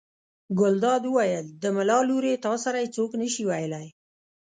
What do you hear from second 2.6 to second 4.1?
سره یې څوک نه شي ویلی.